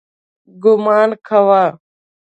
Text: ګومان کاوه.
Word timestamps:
ګومان 0.61 1.09
کاوه. 1.25 1.63